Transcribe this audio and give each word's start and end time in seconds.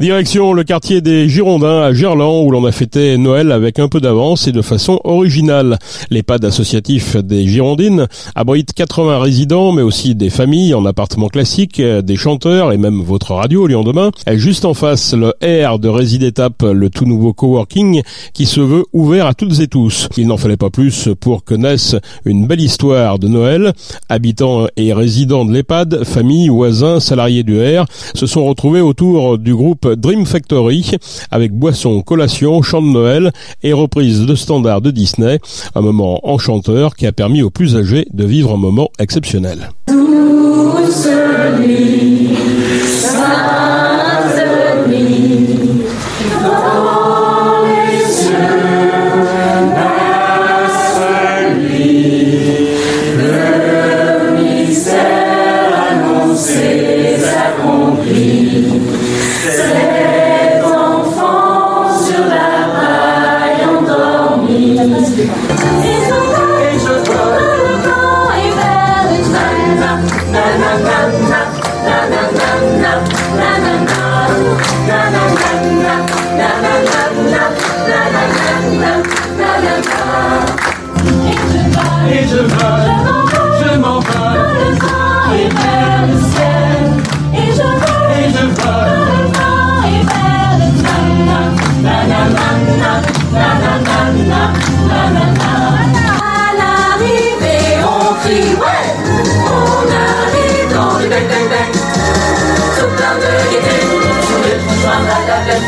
Direction 0.00 0.52
le 0.52 0.62
quartier 0.62 1.00
des 1.00 1.28
Girondins 1.28 1.82
à 1.82 1.92
Gerland 1.92 2.46
où 2.46 2.52
l'on 2.52 2.64
a 2.64 2.70
fêté 2.70 3.18
Noël 3.18 3.50
avec 3.50 3.80
un 3.80 3.88
peu 3.88 4.00
d'avance 4.00 4.46
et 4.46 4.52
de 4.52 4.62
façon 4.62 5.00
originale. 5.02 5.76
L'EHPAD 6.10 6.44
associatif 6.44 7.16
des 7.16 7.48
Girondines 7.48 8.06
abrite 8.36 8.74
80 8.74 9.18
résidents 9.18 9.72
mais 9.72 9.82
aussi 9.82 10.14
des 10.14 10.30
familles 10.30 10.72
en 10.74 10.86
appartement 10.86 11.26
classique, 11.26 11.82
des 11.82 12.14
chanteurs 12.14 12.70
et 12.70 12.76
même 12.76 13.02
votre 13.02 13.34
radio 13.34 13.66
Lyon 13.66 13.82
demain. 13.82 14.12
Juste 14.34 14.66
en 14.66 14.72
face 14.72 15.14
le 15.14 15.34
R 15.42 15.80
de 15.80 15.88
Résidétape, 15.88 16.62
le 16.62 16.90
tout 16.90 17.04
nouveau 17.04 17.32
coworking 17.32 18.02
qui 18.34 18.46
se 18.46 18.60
veut 18.60 18.84
ouvert 18.92 19.26
à 19.26 19.34
toutes 19.34 19.58
et 19.58 19.66
tous. 19.66 20.08
Il 20.16 20.28
n'en 20.28 20.36
fallait 20.36 20.56
pas 20.56 20.70
plus 20.70 21.08
pour 21.18 21.42
que 21.42 21.56
naisse 21.56 21.96
une 22.24 22.46
belle 22.46 22.60
histoire 22.60 23.18
de 23.18 23.26
Noël. 23.26 23.72
Habitants 24.08 24.68
et 24.76 24.92
résidents 24.92 25.44
de 25.44 25.52
l'EHPAD, 25.52 26.04
familles, 26.04 26.50
voisins, 26.50 27.00
salariés 27.00 27.42
du 27.42 27.58
R 27.60 27.86
se 28.14 28.26
sont 28.26 28.46
retrouvés 28.46 28.80
autour 28.80 29.38
du 29.38 29.56
groupe 29.56 29.87
Dream 29.96 30.26
Factory 30.26 30.92
avec 31.30 31.52
boisson, 31.52 32.02
collation, 32.02 32.62
chant 32.62 32.82
de 32.82 32.88
Noël 32.88 33.32
et 33.62 33.72
reprise 33.72 34.26
de 34.26 34.34
standards 34.34 34.80
de 34.80 34.90
Disney. 34.90 35.38
Un 35.74 35.80
moment 35.80 36.20
enchanteur 36.28 36.96
qui 36.96 37.06
a 37.06 37.12
permis 37.12 37.42
aux 37.42 37.50
plus 37.50 37.76
âgés 37.76 38.06
de 38.12 38.24
vivre 38.24 38.54
un 38.54 38.58
moment 38.58 38.88
exceptionnel. 38.98 39.70
Et 82.10 82.26
je 82.26 82.36
vole, 82.36 82.90
je 83.60 83.78
m'envole, 83.78 84.40
et 85.34 85.48
vers 85.48 86.06
le 86.06 86.16
ciel. 86.30 86.84
Et 87.34 87.50
je 87.52 87.62
vole, 87.62 88.12
et 88.18 88.28
je 88.30 88.46
vole, 88.60 88.98
et 89.86 90.02
vers 90.04 90.54
le 90.58 90.68
ciel. 90.78 91.28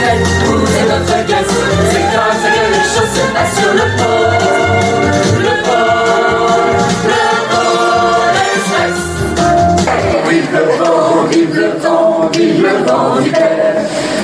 Vous 0.01 0.57
notre 0.57 1.27
guest, 1.27 1.51
c'est 1.91 2.07
comme 2.13 2.37
ça 2.43 2.49
que 2.49 2.65
les 2.73 2.85
choses 2.93 3.13
se 3.15 3.25
passent 3.35 3.57
sur 3.61 3.73
le 3.75 3.87
pôle. 3.99 4.41
Le 5.43 5.55
pôle, 5.63 6.79
le 7.07 7.25
pôle 7.51 8.37
express. 8.55 8.99
Vive 10.29 10.51
le 10.53 10.65
vent, 10.83 11.25
vive 11.31 11.55
le 11.55 11.69
vent, 11.81 12.31
vive 12.33 12.63
le 12.63 12.75
vent 12.87 13.21
d'hiver. 13.21 13.75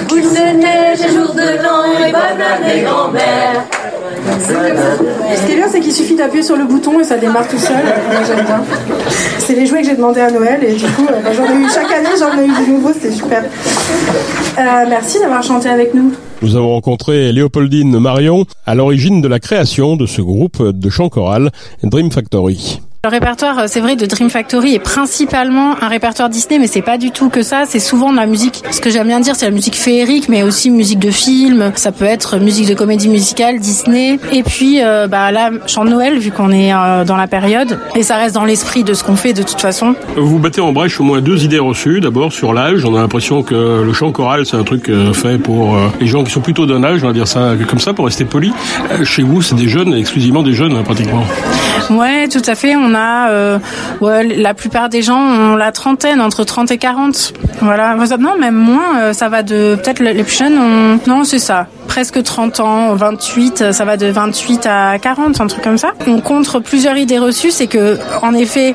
Boule 0.08 0.22
de 0.22 0.46
neige 0.62 1.00
et 1.00 1.12
jour 1.14 1.34
de 1.34 1.48
l'an 1.62 1.84
et 1.84 2.10
bonne 2.10 2.40
année 2.40 2.82
grand-mère. 2.82 3.75
Ce 4.26 5.46
qui 5.46 5.52
est 5.52 5.56
bien, 5.56 5.68
c'est 5.68 5.80
qu'il 5.80 5.92
suffit 5.92 6.14
d'appuyer 6.16 6.42
sur 6.42 6.56
le 6.56 6.64
bouton 6.64 7.00
et 7.00 7.04
ça 7.04 7.16
démarre 7.16 7.48
tout 7.48 7.58
seul. 7.58 7.76
Moi, 7.76 8.22
j'aime 8.26 8.44
bien. 8.44 8.62
C'est 9.38 9.54
les 9.54 9.66
jouets 9.66 9.82
que 9.82 9.88
j'ai 9.88 9.96
demandé 9.96 10.20
à 10.20 10.30
Noël 10.30 10.62
et 10.64 10.74
du 10.74 10.84
coup, 10.84 11.06
euh, 11.08 11.20
bah, 11.22 11.30
j'en 11.32 11.44
ai 11.44 11.56
eu 11.56 11.68
chaque 11.68 11.92
année, 11.92 12.08
j'en 12.18 12.36
ai 12.38 12.46
eu 12.46 12.64
du 12.64 12.72
nouveau, 12.72 12.92
c'était 12.92 13.12
super. 13.12 13.42
Euh, 13.42 14.84
merci 14.88 15.20
d'avoir 15.20 15.42
chanté 15.42 15.68
avec 15.68 15.94
nous. 15.94 16.12
Nous 16.42 16.56
avons 16.56 16.70
rencontré 16.70 17.32
Léopoldine 17.32 17.98
Marion 17.98 18.44
à 18.66 18.74
l'origine 18.74 19.22
de 19.22 19.28
la 19.28 19.40
création 19.40 19.96
de 19.96 20.06
ce 20.06 20.20
groupe 20.20 20.62
de 20.62 20.90
chant 20.90 21.08
choral 21.08 21.50
Dream 21.82 22.10
Factory. 22.10 22.80
Le 23.06 23.10
répertoire, 23.10 23.68
c'est 23.68 23.78
vrai, 23.78 23.94
de 23.94 24.04
Dream 24.04 24.30
Factory 24.30 24.74
est 24.74 24.80
principalement 24.80 25.76
un 25.80 25.86
répertoire 25.86 26.28
Disney, 26.28 26.58
mais 26.58 26.66
c'est 26.66 26.82
pas 26.82 26.98
du 26.98 27.12
tout 27.12 27.28
que 27.28 27.44
ça. 27.44 27.62
C'est 27.64 27.78
souvent 27.78 28.10
de 28.10 28.16
la 28.16 28.26
musique. 28.26 28.64
Ce 28.72 28.80
que 28.80 28.90
j'aime 28.90 29.06
bien 29.06 29.20
dire, 29.20 29.36
c'est 29.36 29.46
la 29.46 29.52
musique 29.52 29.76
féerique, 29.76 30.28
mais 30.28 30.42
aussi 30.42 30.70
musique 30.70 30.98
de 30.98 31.12
film. 31.12 31.70
Ça 31.76 31.92
peut 31.92 32.04
être 32.04 32.38
musique 32.38 32.68
de 32.68 32.74
comédie 32.74 33.08
musicale, 33.08 33.60
Disney. 33.60 34.18
Et 34.32 34.42
puis, 34.42 34.82
euh, 34.82 35.06
bah 35.06 35.30
là, 35.30 35.52
chant 35.68 35.84
de 35.84 35.90
Noël, 35.90 36.18
vu 36.18 36.32
qu'on 36.32 36.50
est 36.50 36.74
euh, 36.74 37.04
dans 37.04 37.16
la 37.16 37.28
période. 37.28 37.78
Et 37.94 38.02
ça 38.02 38.16
reste 38.16 38.34
dans 38.34 38.44
l'esprit 38.44 38.82
de 38.82 38.92
ce 38.92 39.04
qu'on 39.04 39.14
fait 39.14 39.34
de 39.34 39.44
toute 39.44 39.60
façon. 39.60 39.94
Vous 40.16 40.40
battez 40.40 40.60
en 40.60 40.72
brèche 40.72 40.98
au 40.98 41.04
moins 41.04 41.20
deux 41.20 41.44
idées 41.44 41.60
reçues. 41.60 42.00
D'abord, 42.00 42.32
sur 42.32 42.52
l'âge. 42.52 42.84
On 42.84 42.96
a 42.96 43.00
l'impression 43.00 43.44
que 43.44 43.84
le 43.84 43.92
chant 43.92 44.10
choral, 44.10 44.46
c'est 44.46 44.56
un 44.56 44.64
truc 44.64 44.88
euh, 44.88 45.12
fait 45.12 45.38
pour 45.38 45.76
euh, 45.76 45.86
les 46.00 46.08
gens 46.08 46.24
qui 46.24 46.32
sont 46.32 46.40
plutôt 46.40 46.66
d'un 46.66 46.82
âge, 46.82 47.04
on 47.04 47.06
va 47.06 47.12
dire 47.12 47.28
ça 47.28 47.52
comme 47.68 47.78
ça, 47.78 47.92
pour 47.92 48.06
rester 48.06 48.24
poli. 48.24 48.52
Euh, 48.90 49.04
Chez 49.04 49.22
vous, 49.22 49.42
c'est 49.42 49.54
des 49.54 49.68
jeunes, 49.68 49.94
exclusivement 49.94 50.42
des 50.42 50.54
jeunes, 50.54 50.74
hein, 50.74 50.82
pratiquement. 50.82 51.22
Ouais, 51.90 52.26
tout 52.26 52.42
à 52.44 52.56
fait. 52.56 52.74
On 52.74 52.95
euh, 53.30 53.58
la 54.00 54.54
plupart 54.54 54.88
des 54.88 55.02
gens 55.02 55.18
ont 55.20 55.56
la 55.56 55.72
trentaine, 55.72 56.20
entre 56.20 56.44
30 56.44 56.70
et 56.70 56.78
40. 56.78 57.32
Voilà. 57.60 57.94
Non, 58.18 58.36
même 58.38 58.54
moins. 58.54 59.00
euh, 59.00 59.12
Ça 59.12 59.28
va 59.28 59.42
de, 59.42 59.76
peut-être 59.82 60.00
les 60.00 60.22
plus 60.24 60.36
jeunes 60.38 60.58
ont, 60.58 60.98
non, 61.06 61.24
c'est 61.24 61.38
ça. 61.38 61.66
Presque 61.88 62.22
30 62.22 62.60
ans, 62.60 62.94
28, 62.94 63.62
euh, 63.62 63.72
ça 63.72 63.84
va 63.84 63.96
de 63.96 64.06
28 64.06 64.66
à 64.66 64.98
40, 64.98 65.40
un 65.40 65.46
truc 65.46 65.62
comme 65.62 65.78
ça. 65.78 65.92
On 66.06 66.20
contre 66.20 66.58
plusieurs 66.60 66.96
idées 66.96 67.18
reçues, 67.18 67.50
c'est 67.50 67.66
que, 67.68 67.98
en 68.22 68.34
effet, 68.34 68.74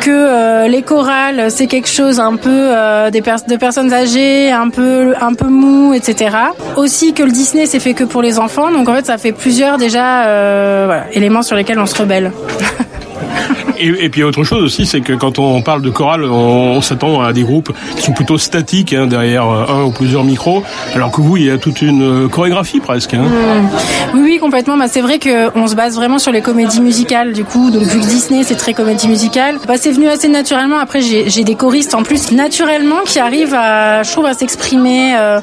que 0.00 0.10
euh, 0.10 0.68
les 0.68 0.82
chorales, 0.82 1.50
c'est 1.50 1.66
quelque 1.66 1.88
chose 1.88 2.20
un 2.20 2.36
peu 2.36 2.70
des 3.10 3.20
de 3.20 3.56
personnes 3.56 3.92
âgées, 3.92 4.50
un 4.52 4.68
peu, 4.68 5.14
un 5.20 5.34
peu 5.34 5.46
mou, 5.46 5.94
etc. 5.94 6.36
Aussi 6.76 7.12
que 7.12 7.22
le 7.22 7.30
Disney, 7.30 7.66
c'est 7.66 7.80
fait 7.80 7.94
que 7.94 8.04
pour 8.04 8.22
les 8.22 8.38
enfants. 8.38 8.70
Donc 8.70 8.88
en 8.88 8.94
fait, 8.94 9.06
ça 9.06 9.18
fait 9.18 9.32
plusieurs 9.32 9.78
déjà 9.78 10.24
éléments 11.12 11.42
sur 11.42 11.56
lesquels 11.56 11.78
on 11.78 11.86
se 11.86 11.96
rebelle. 11.96 12.32
Et, 13.80 14.04
et 14.04 14.08
puis 14.10 14.22
autre 14.22 14.44
chose 14.44 14.62
aussi, 14.62 14.86
c'est 14.86 15.00
que 15.00 15.14
quand 15.14 15.38
on 15.38 15.62
parle 15.62 15.82
de 15.82 15.90
chorale, 15.90 16.24
on, 16.24 16.80
s'attend 16.82 17.20
à 17.22 17.32
des 17.32 17.42
groupes 17.42 17.72
qui 17.96 18.02
sont 18.02 18.12
plutôt 18.12 18.38
statiques 18.38 18.92
hein, 18.92 19.06
derrière 19.06 19.48
euh, 19.48 19.66
un 19.68 19.84
ou 19.84 19.90
plusieurs 19.90 20.24
micros, 20.24 20.62
alors 20.94 21.10
que 21.10 21.20
vous, 21.20 21.36
il 21.36 21.44
y 21.46 21.50
a 21.50 21.58
toute 21.58 21.82
une 21.82 22.02
euh, 22.24 22.28
chorégraphie 22.28 22.80
presque. 22.80 23.14
Hein. 23.14 23.24
Oui, 24.14 24.20
oui, 24.22 24.38
complètement. 24.38 24.76
Bah, 24.76 24.86
c'est 24.88 25.00
vrai 25.00 25.18
qu'on 25.18 25.66
se 25.66 25.74
base 25.74 25.94
vraiment 25.94 26.18
sur 26.18 26.32
les 26.32 26.42
comédies 26.42 26.80
musicales, 26.80 27.32
du 27.32 27.44
coup. 27.44 27.70
Donc, 27.70 27.82
vu 27.82 28.00
que 28.00 28.06
Disney, 28.06 28.42
c'est 28.44 28.56
très 28.56 28.74
comédie 28.74 29.08
musicale, 29.08 29.58
bah, 29.66 29.74
c'est 29.76 29.92
venu 29.92 30.08
assez 30.08 30.28
naturellement. 30.28 30.78
Après, 30.78 31.00
j'ai 31.00 31.44
des 31.44 31.54
choristes 31.54 31.94
en 31.94 32.02
plus, 32.02 32.32
naturellement, 32.32 33.00
qui 33.06 33.18
arrivent 33.18 33.54
à, 33.54 34.02
je 34.02 34.10
trouve, 34.10 34.26
à 34.26 34.34
s'exprimer, 34.34 35.14
euh, 35.16 35.40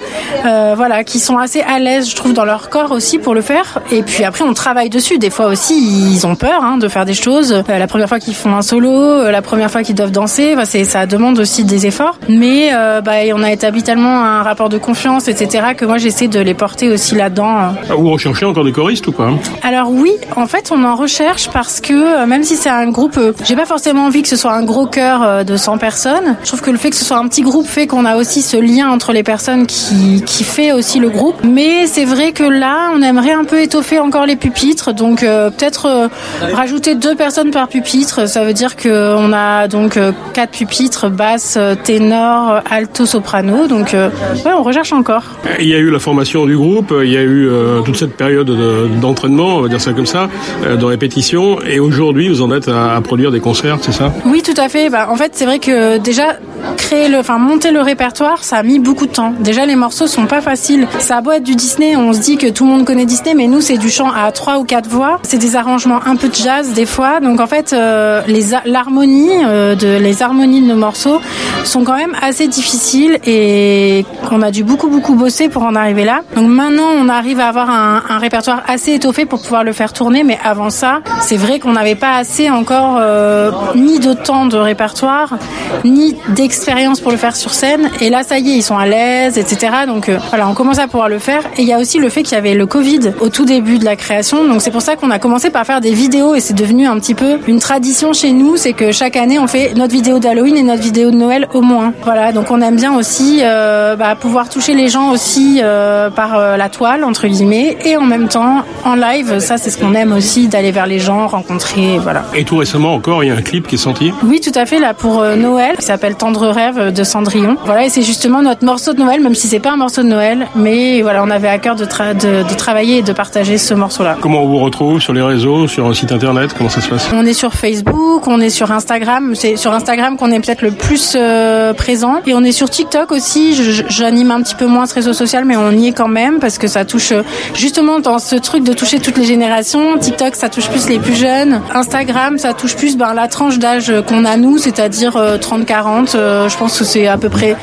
voilà, 0.76 1.04
qui 1.04 1.20
sont 1.20 1.38
assez 1.38 1.62
à 1.62 1.80
l'aise, 1.80 2.10
je 2.10 2.16
trouve, 2.16 2.34
dans 2.34 2.46
leur 2.46 2.70
corps 2.70 2.92
aussi 2.92 3.20
pour 3.20 3.34
le 3.34 3.42
faire. 3.42 3.80
Et 3.92 4.04
puis 4.04 4.24
après, 4.24 4.44
on 4.44 4.54
travaille 4.54 4.90
dessus. 4.90 5.18
Des 5.18 5.30
fois 5.30 5.48
aussi, 5.48 5.76
ils 5.78 6.26
ont 6.28 6.36
peur 6.36 6.64
hein, 6.64 6.78
de 6.78 6.88
faire 6.88 7.06
des 7.06 7.14
choses. 7.14 7.64
La 7.68 7.88
première 7.88 8.10
fois 8.10 8.20
qu'ils 8.20 8.27
font 8.36 8.56
un 8.56 8.62
solo, 8.62 8.92
euh, 8.92 9.32
la 9.32 9.42
première 9.42 9.70
fois 9.72 9.84
qu'ils 9.84 9.96
doivent 9.96 10.12
danser, 10.12 10.56
bah, 10.56 10.66
c'est 10.66 10.84
ça 10.84 11.06
demande 11.06 11.40
aussi 11.40 11.64
des 11.64 11.86
efforts. 11.86 12.18
Mais 12.30 12.70
euh, 12.74 13.02
bah, 13.02 13.14
on 13.36 13.44
a 13.44 13.52
établi 13.52 13.84
tellement 13.84 14.24
un 14.24 14.44
rapport 14.44 14.70
de 14.70 14.78
confiance, 14.78 15.28
etc., 15.28 15.68
que 15.76 15.86
moi, 15.86 15.98
j'essaie 15.98 16.28
de 16.28 16.40
les 16.40 16.54
porter 16.54 16.90
aussi 16.90 17.16
là-dedans. 17.16 17.58
euh. 17.58 17.62
Ah, 17.90 17.94
Vous 17.96 18.10
recherchez 18.12 18.46
encore 18.46 18.64
des 18.64 18.72
choristes 18.72 19.08
ou 19.08 19.12
pas 19.12 19.26
hein 19.26 19.38
Alors 19.64 19.92
oui, 19.92 20.12
en 20.36 20.48
fait, 20.48 20.72
on 20.74 20.84
en 20.84 20.96
recherche 20.96 21.50
parce 21.50 21.82
que 21.82 22.26
même 22.26 22.44
si 22.44 22.56
c'est 22.56 22.70
un 22.70 22.90
groupe, 22.90 23.20
j'ai 23.44 23.56
pas 23.56 23.66
forcément 23.66 24.06
envie 24.06 24.22
que 24.22 24.30
ce 24.30 24.36
soit 24.36 24.54
un 24.54 24.64
gros 24.64 24.86
chœur 24.88 25.24
euh, 25.24 25.44
de 25.44 25.58
100 25.58 25.78
personnes. 25.78 26.36
Je 26.44 26.48
trouve 26.48 26.62
que 26.62 26.72
le 26.72 26.78
fait 26.78 26.90
que 26.90 26.96
ce 26.96 27.06
soit 27.06 27.18
un 27.18 27.28
petit 27.28 27.42
groupe 27.42 27.66
fait 27.68 27.88
qu'on 27.88 28.06
a 28.06 28.16
aussi 28.18 28.42
ce 28.42 28.58
lien 28.58 28.90
entre 28.90 29.14
les 29.14 29.24
personnes 29.24 29.66
qui 29.68 30.24
qui 30.26 30.44
fait 30.44 30.72
aussi 30.72 31.00
le 31.00 31.10
groupe. 31.10 31.36
Mais 31.44 31.88
c'est 31.88 32.06
vrai 32.06 32.32
que 32.32 32.44
là, 32.44 32.92
on 32.96 33.02
aimerait 33.02 33.32
un 33.34 33.44
peu 33.44 33.62
étoffer 33.62 34.00
encore 34.00 34.26
les 34.26 34.36
pupitres, 34.36 34.94
donc 34.94 35.24
euh, 35.24 35.50
peut-être 35.50 35.86
euh, 35.86 36.08
rajouter 36.54 36.96
deux 36.96 37.16
personnes 37.16 37.52
par 37.52 37.68
pupitre. 37.68 38.17
Ça 38.26 38.44
veut 38.44 38.54
dire 38.54 38.76
que 38.76 39.16
on 39.16 39.32
a 39.34 39.68
donc 39.68 39.98
euh, 39.98 40.12
quatre 40.34 40.52
pupitres, 40.52 41.10
basse, 41.10 41.56
euh, 41.58 41.76
ténor, 41.76 42.52
euh, 42.52 42.60
alto, 42.70 43.06
soprano. 43.06 43.68
Donc 43.68 43.94
ouais, 43.94 44.52
on 44.58 44.64
recherche 44.64 44.92
encore. 44.94 45.24
Il 45.60 45.68
y 45.68 45.76
a 45.76 45.78
eu 45.80 45.90
la 45.92 46.00
formation 46.00 46.46
du 46.46 46.58
groupe, 46.58 46.94
il 47.04 47.12
y 47.12 47.18
a 47.18 47.22
eu 47.22 47.48
euh, 47.50 47.82
toute 47.82 47.96
cette 47.98 48.16
période 48.18 48.48
de- 48.48 48.88
d'entraînement, 49.02 49.58
on 49.58 49.62
va 49.62 49.68
dire 49.70 49.82
ça 49.82 49.94
comme 49.94 50.06
ça, 50.06 50.30
euh, 50.66 50.76
de 50.76 50.86
répétition, 50.86 51.60
et 51.62 51.80
aujourd'hui 51.80 52.30
vous 52.30 52.42
en 52.42 52.52
êtes 52.52 52.68
à, 52.68 52.96
à 52.96 53.02
produire 53.02 53.32
des 53.32 53.40
concerts, 53.40 53.78
c'est 53.82 53.92
ça? 53.92 54.14
Oui, 54.26 54.42
tout 54.42 54.60
à 54.60 54.70
fait. 54.70 54.90
Bah, 54.90 55.08
en 55.10 55.16
fait, 55.16 55.32
c'est 55.34 55.46
vrai 55.46 55.60
que 55.60 55.98
déjà 55.98 56.38
créer 56.78 57.10
le, 57.10 57.20
enfin 57.20 57.38
monter 57.38 57.72
le 57.72 57.82
répertoire, 57.82 58.44
ça 58.44 58.58
a 58.58 58.64
mis 58.64 58.80
beaucoup 58.80 59.06
de 59.06 59.12
temps. 59.12 59.34
Déjà, 59.40 59.66
les 59.66 59.76
morceaux 59.76 60.08
sont 60.08 60.26
pas 60.26 60.42
faciles. 60.42 60.88
Ça 61.00 61.18
a 61.18 61.22
beau 61.22 61.32
être 61.32 61.44
du 61.44 61.56
Disney, 61.56 61.96
on 61.96 62.14
se 62.14 62.20
dit 62.20 62.38
que 62.38 62.48
tout 62.48 62.66
le 62.66 62.72
monde 62.72 62.86
connaît 62.86 63.06
Disney, 63.06 63.34
mais 63.36 63.48
nous, 63.48 63.62
c'est 63.62 63.78
du 63.78 63.90
chant 63.90 64.12
à 64.12 64.32
trois 64.32 64.58
ou 64.60 64.64
quatre 64.64 64.88
voix. 64.88 65.20
C'est 65.24 65.38
des 65.38 65.56
arrangements 65.56 66.00
un 66.06 66.16
peu 66.16 66.30
de 66.30 66.36
jazz 66.36 66.74
des 66.74 66.86
fois. 66.86 67.20
Donc 67.20 67.40
en 67.40 67.48
fait, 67.48 67.74
euh, 67.74 68.08
euh, 68.08 68.22
les 68.28 68.48
l'harmonie 68.66 69.30
euh, 69.46 69.76
de 69.76 69.98
les 69.98 70.22
harmonies 70.22 70.62
de 70.62 70.68
nos 70.68 70.76
morceaux 70.76 71.20
sont 71.64 71.84
quand 71.84 71.96
même 71.96 72.16
assez 72.22 72.48
difficiles 72.48 73.20
et 73.26 74.06
qu'on 74.30 74.42
a 74.42 74.52
dû 74.52 74.64
beaucoup 74.64 74.88
beaucoup 74.88 75.16
bosser 75.16 75.50
pour 75.50 75.64
en 75.64 75.76
arriver 75.76 76.06
là. 76.06 76.22
Donc 76.36 76.48
maintenant, 76.48 76.90
on 76.98 77.10
arrive 77.10 77.40
à 77.40 77.48
avoir 77.48 77.70
un, 77.70 78.18
répertoire 78.18 78.64
assez 78.68 78.94
étoffé 78.94 79.26
pour 79.26 79.42
pouvoir 79.42 79.64
le 79.64 79.74
faire 79.74 79.94
tourner, 79.94 80.24
mais 80.24 80.40
avant 80.44 80.70
ça, 80.70 81.02
c'est 81.22 81.38
vrai 81.38 81.60
qu'on 81.60 81.74
n'avait 81.74 81.96
pas 81.96 82.16
assez 82.16 82.50
encore 82.50 82.98
euh, 83.00 83.52
ni 83.76 84.00
de 84.00 84.14
temps 84.14 84.46
de 84.46 84.58
répertoire, 84.58 85.38
ni 85.84 86.16
d'expérience 86.48 87.02
pour 87.02 87.12
le 87.12 87.18
faire 87.18 87.36
sur 87.36 87.54
scène. 87.54 87.90
Et 88.00 88.10
là, 88.10 88.24
ça 88.24 88.40
y 88.40 88.52
est, 88.52 88.56
ils 88.56 88.64
sont 88.64 88.78
à 88.78 88.86
l'aise, 88.86 89.38
etc. 89.38 89.58
Donc 89.86 90.08
euh, 90.08 90.18
voilà, 90.30 90.48
on 90.48 90.54
commence 90.54 90.80
à 90.80 90.88
pouvoir 90.88 91.10
le 91.10 91.20
faire. 91.20 91.42
Et 91.58 91.64
il 91.64 91.68
y 91.68 91.74
a 91.74 91.78
aussi 91.78 92.00
le 92.00 92.08
fait 92.08 92.24
qu'il 92.24 92.36
y 92.36 92.38
avait 92.38 92.54
le 92.54 92.66
Covid 92.66 93.12
au 93.20 93.28
tout 93.28 93.44
début 93.44 93.80
de 93.80 93.84
la 93.84 93.98
création. 93.98 94.48
Donc 94.48 94.62
c'est 94.62 94.72
pour 94.72 94.82
ça 94.82 94.96
qu'on 94.96 95.12
a 95.12 95.20
commencé 95.20 95.50
par 95.50 95.66
faire 95.66 95.82
des 95.82 95.92
vidéos 95.92 96.36
et 96.36 96.40
c'est 96.40 96.54
devenu 96.54 96.88
un 96.88 96.98
petit 97.00 97.16
peu 97.16 97.40
une 97.48 97.60
tradition 97.60 98.14
chez 98.14 98.32
nous. 98.32 98.56
C'est 98.56 98.72
que 98.72 98.94
chaque 98.94 99.18
année, 99.18 99.40
on 99.40 99.48
fait 99.48 99.74
notre 99.76 99.92
vidéo 99.92 100.20
d'Halloween 100.20 100.56
et 100.56 100.64
notre 100.64 100.82
vidéo 100.82 101.12
de 101.12 101.18
Noël 101.18 101.50
au 101.54 101.60
moins. 101.60 101.92
Voilà, 102.04 102.32
donc 102.32 102.50
on 102.50 102.62
aime 102.62 102.78
bien 102.78 102.96
aussi 102.96 103.42
euh, 103.42 103.98
bah, 103.98 104.16
pouvoir 104.16 104.48
toucher 104.48 104.74
les 104.74 104.88
gens 104.88 105.12
aussi 105.12 105.60
euh, 105.62 106.10
par 106.10 106.40
la 106.58 106.70
toile, 106.70 107.04
entre 107.04 107.28
guillemets, 107.28 107.78
et 107.84 107.98
en 107.98 108.06
même 108.06 108.30
temps 108.30 108.64
en 108.86 108.96
live. 108.96 109.40
Ça, 109.40 109.58
c'est 109.58 109.70
ce 109.70 109.78
qu'on 109.78 109.94
aime 109.96 110.14
aussi, 110.14 110.48
d'aller 110.48 110.72
vers 110.72 110.88
les 110.88 111.00
gens, 111.00 111.28
rencontrer, 111.28 112.00
voilà. 112.00 112.24
Et 112.34 112.46
tout 112.46 112.56
récemment 112.56 112.94
encore, 112.94 113.24
il 113.24 113.28
y 113.28 113.32
a 113.32 113.36
un 113.36 113.42
clip 113.42 113.68
qui 113.68 113.76
est 113.76 113.80
sorti? 113.80 114.14
Oui, 114.24 114.40
tout 114.40 114.58
à 114.58 114.66
fait, 114.66 114.80
là, 114.80 114.94
pour 114.94 115.24
Noël, 115.36 115.76
qui 115.78 115.86
s'appelle 115.86 116.16
Tendre 116.16 116.37
Rêve 116.46 116.94
de 116.94 117.04
Cendrillon. 117.04 117.58
Voilà, 117.66 117.86
et 117.86 117.90
c'est 117.90 118.02
justement 118.04 118.42
notre 118.42 118.64
morceau 118.66 118.94
de 118.94 119.00
Noël, 119.00 119.22
même 119.22 119.36
si 119.36 119.48
c'est 119.48 119.60
pas 119.60 119.72
un 119.72 119.78
morceau 119.78 120.04
de 120.04 120.08
Noël, 120.08 120.48
mais 120.56 121.02
voilà, 121.02 121.24
on 121.24 121.30
avait 121.30 121.48
à 121.48 121.58
cœur 121.58 121.76
de, 121.76 121.86
tra- 121.86 122.14
de, 122.16 122.48
de 122.48 122.54
travailler 122.56 122.98
et 122.98 123.02
de 123.02 123.14
partager 123.14 123.58
ce 123.58 123.74
morceau-là. 123.74 124.18
Comment 124.22 124.44
on 124.44 124.48
vous 124.48 124.60
retrouve 124.60 125.00
sur 125.02 125.14
les 125.14 125.22
réseaux, 125.22 125.68
sur 125.68 125.88
un 125.88 125.94
site 125.94 126.12
internet 126.12 126.54
Comment 126.58 126.70
ça 126.70 126.82
se 126.82 126.90
passe? 126.90 127.08
On 127.14 127.26
est 127.26 127.34
sur 127.34 127.54
Facebook, 127.54 128.28
on 128.28 128.40
est 128.40 128.50
sur 128.50 128.72
Instagram. 128.72 129.34
C'est 129.36 129.56
sur 129.56 129.74
Instagram 129.74 130.18
qu'on 130.18 130.32
est 130.32 130.40
peut-être 130.40 130.62
le 130.62 130.72
plus 130.72 131.14
euh, 131.16 131.74
présent. 131.74 132.16
Et 132.26 132.34
on 132.34 132.44
est 132.44 132.52
sur 132.52 132.70
TikTok 132.70 133.12
aussi. 133.12 133.54
J'anime 133.90 134.32
un 134.32 134.42
petit 134.42 134.56
peu 134.56 134.66
moins 134.68 134.86
ce 134.86 134.94
réseau 134.96 135.14
social, 135.14 135.46
mais 135.46 135.56
on 135.58 135.72
y 135.72 135.88
est 135.88 135.94
quand 135.94 136.08
même 136.08 136.40
parce 136.40 136.58
que 136.58 136.68
ça 136.68 136.86
touche 136.86 137.12
euh, 137.12 137.24
justement 137.54 138.00
dans 138.00 138.20
ce 138.20 138.36
truc 138.36 138.64
de 138.64 138.74
toucher 138.74 139.00
toutes 139.00 139.18
les 139.18 139.26
générations. 139.26 139.98
TikTok, 139.98 140.36
ça 140.36 140.50
touche 140.50 140.70
plus 140.70 140.88
les 140.90 141.00
plus 141.00 141.16
jeunes. 141.16 141.62
Instagram, 141.74 142.38
ça 142.38 142.54
touche 142.54 142.76
plus 142.76 142.98
ben, 142.98 143.14
la 143.14 143.28
tranche 143.28 143.60
d'âge 143.60 143.92
qu'on 144.08 144.26
a 144.26 144.38
nous, 144.38 144.58
c'est-à-dire 144.58 145.16
euh, 145.18 145.38
30-40. 145.38 146.16
Euh, 146.28 146.50
je 146.50 146.58
pense 146.58 146.78
que 146.78 146.84
c'est 146.84 147.08
à 147.08 147.18
peu 147.18 147.30
près, 147.30 147.56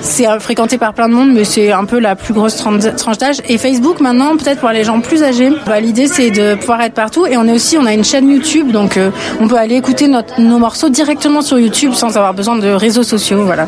c'est 0.00 0.28
euh, 0.28 0.38
fréquenté 0.40 0.76
par 0.78 0.92
plein 0.92 1.08
de 1.08 1.14
monde, 1.14 1.30
mais 1.32 1.44
c'est 1.44 1.72
un 1.72 1.84
peu 1.84 1.98
la 1.98 2.14
plus 2.16 2.34
grosse 2.34 2.56
tran- 2.56 2.78
tranche 2.96 3.18
d'âge. 3.18 3.38
Et 3.48 3.56
Facebook, 3.58 4.00
maintenant, 4.00 4.36
peut-être 4.36 4.60
pour 4.60 4.68
les 4.70 4.84
gens 4.84 5.00
plus 5.00 5.22
âgés, 5.22 5.50
bah, 5.66 5.80
l'idée 5.80 6.06
c'est 6.06 6.30
de 6.30 6.54
pouvoir 6.54 6.80
être 6.82 6.94
partout. 6.94 7.26
Et 7.26 7.36
on 7.36 7.44
est 7.46 7.52
aussi, 7.52 7.76
on 7.78 7.86
a 7.86 7.94
une 7.94 8.04
chaîne 8.04 8.28
YouTube, 8.30 8.70
donc 8.72 8.96
euh, 8.96 9.10
on 9.40 9.48
peut 9.48 9.56
aller 9.56 9.76
écouter 9.76 10.08
nos 10.38 10.58
morceaux 10.58 10.90
directement 10.90 11.40
sur 11.40 11.58
YouTube 11.58 11.92
sans 11.94 12.16
avoir 12.16 12.34
besoin 12.34 12.56
de 12.56 12.68
réseaux 12.68 13.02
sociaux. 13.02 13.42
Voilà. 13.44 13.66